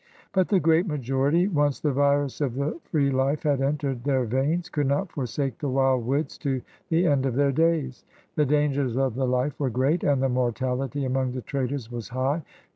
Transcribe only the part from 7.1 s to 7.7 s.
of their